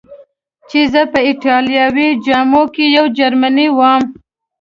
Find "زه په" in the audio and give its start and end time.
0.93-1.19